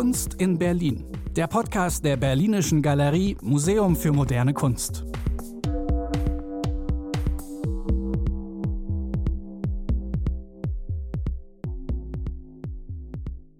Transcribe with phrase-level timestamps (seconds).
[0.00, 1.04] Kunst in Berlin.
[1.36, 5.04] Der Podcast der Berlinischen Galerie Museum für moderne Kunst.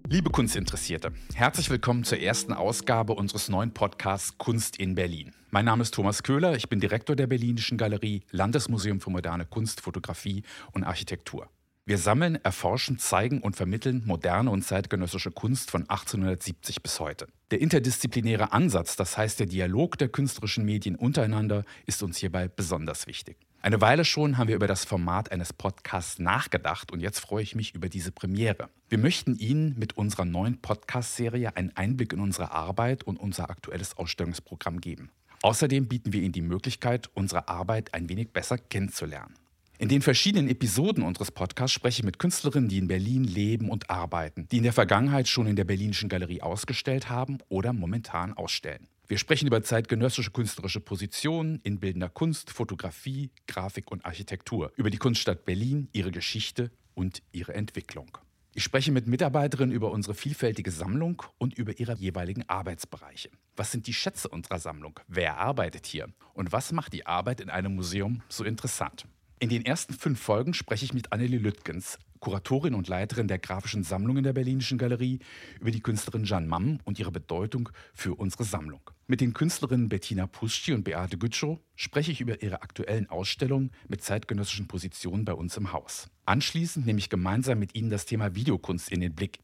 [0.09, 5.35] Liebe Kunstinteressierte, herzlich willkommen zur ersten Ausgabe unseres neuen Podcasts Kunst in Berlin.
[5.51, 9.81] Mein Name ist Thomas Köhler, ich bin Direktor der Berlinischen Galerie, Landesmuseum für moderne Kunst,
[9.81, 11.49] Fotografie und Architektur.
[11.91, 17.27] Wir sammeln, erforschen, zeigen und vermitteln moderne und zeitgenössische Kunst von 1870 bis heute.
[17.51, 23.07] Der interdisziplinäre Ansatz, das heißt der Dialog der künstlerischen Medien untereinander, ist uns hierbei besonders
[23.07, 23.35] wichtig.
[23.61, 27.55] Eine Weile schon haben wir über das Format eines Podcasts nachgedacht und jetzt freue ich
[27.55, 28.69] mich über diese Premiere.
[28.87, 33.97] Wir möchten Ihnen mit unserer neuen Podcast-Serie einen Einblick in unsere Arbeit und unser aktuelles
[33.97, 35.09] Ausstellungsprogramm geben.
[35.41, 39.40] Außerdem bieten wir Ihnen die Möglichkeit, unsere Arbeit ein wenig besser kennenzulernen.
[39.81, 43.89] In den verschiedenen Episoden unseres Podcasts spreche ich mit Künstlerinnen, die in Berlin leben und
[43.89, 48.87] arbeiten, die in der Vergangenheit schon in der Berlinischen Galerie ausgestellt haben oder momentan ausstellen.
[49.07, 54.99] Wir sprechen über zeitgenössische künstlerische Positionen in bildender Kunst, Fotografie, Grafik und Architektur, über die
[54.99, 58.19] Kunststadt Berlin, ihre Geschichte und ihre Entwicklung.
[58.53, 63.31] Ich spreche mit Mitarbeiterinnen über unsere vielfältige Sammlung und über ihre jeweiligen Arbeitsbereiche.
[63.55, 64.99] Was sind die Schätze unserer Sammlung?
[65.07, 66.07] Wer arbeitet hier?
[66.35, 69.07] Und was macht die Arbeit in einem Museum so interessant?
[69.41, 73.83] In den ersten fünf Folgen spreche ich mit Annelie Lüttgens, Kuratorin und Leiterin der grafischen
[73.83, 75.17] Sammlung in der Berlinischen Galerie,
[75.59, 78.81] über die Künstlerin Jeanne Mamm und ihre Bedeutung für unsere Sammlung.
[79.07, 84.03] Mit den Künstlerinnen Bettina Pusci und Beate Gütschow spreche ich über ihre aktuellen Ausstellungen mit
[84.03, 86.11] zeitgenössischen Positionen bei uns im Haus.
[86.25, 89.39] Anschließend nehme ich gemeinsam mit ihnen das Thema Videokunst in den Blick.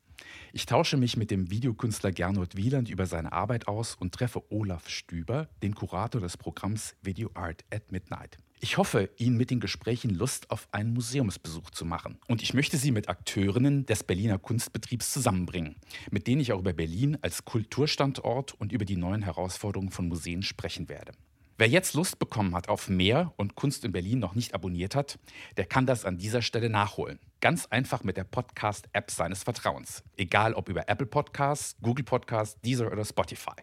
[0.53, 4.90] Ich tausche mich mit dem Videokünstler Gernot Wieland über seine Arbeit aus und treffe Olaf
[4.90, 8.38] Stüber, den Kurator des Programms Video Art at Midnight.
[8.59, 12.17] Ich hoffe, Ihnen mit den Gesprächen Lust auf einen Museumsbesuch zu machen.
[12.27, 15.75] Und ich möchte Sie mit Akteurinnen des Berliner Kunstbetriebs zusammenbringen,
[16.09, 20.41] mit denen ich auch über Berlin als Kulturstandort und über die neuen Herausforderungen von Museen
[20.41, 21.12] sprechen werde.
[21.59, 25.18] Wer jetzt Lust bekommen hat auf mehr und Kunst in Berlin noch nicht abonniert hat,
[25.57, 27.18] der kann das an dieser Stelle nachholen.
[27.41, 30.03] Ganz einfach mit der Podcast-App seines Vertrauens.
[30.18, 33.56] Egal ob über Apple Podcasts, Google Podcasts, Deezer oder Spotify.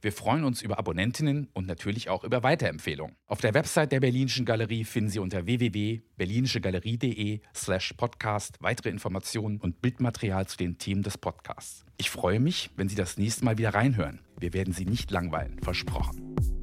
[0.00, 3.14] Wir freuen uns über Abonnentinnen und natürlich auch über Weiterempfehlungen.
[3.28, 9.80] Auf der Website der Berlinischen Galerie finden Sie unter www.berlinischegalerie.de slash podcast weitere Informationen und
[9.82, 11.84] Bildmaterial zu den Themen des Podcasts.
[11.96, 14.18] Ich freue mich, wenn Sie das nächste Mal wieder reinhören.
[14.36, 16.55] Wir werden Sie nicht langweilen, versprochen.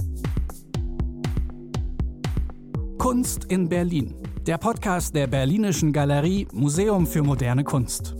[3.03, 4.15] Kunst in Berlin.
[4.47, 8.15] Der Podcast der Berlinischen Galerie Museum für moderne Kunst.